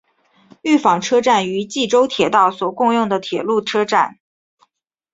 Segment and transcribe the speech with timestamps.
[0.63, 4.17] 御坊车站与纪州铁道所共用的铁路车站。